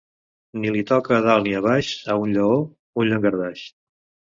Ni 0.61 0.71
li 0.75 0.81
toca 0.93 1.13
a 1.19 1.21
dalt 1.27 1.47
ni 1.49 1.55
a 1.59 1.63
baix 1.67 1.93
a 2.15 2.19
un 2.25 2.37
lleó, 2.41 2.59
un 3.05 3.11
llangardaix. 3.13 3.73